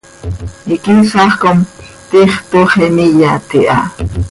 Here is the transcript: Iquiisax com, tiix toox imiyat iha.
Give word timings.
Iquiisax 0.75 1.31
com, 1.43 1.59
tiix 2.09 2.33
toox 2.49 2.71
imiyat 2.87 3.49
iha. 3.61 3.79